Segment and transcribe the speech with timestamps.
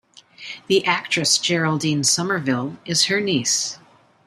[0.65, 3.77] The actress Geraldine Somerville is her niece.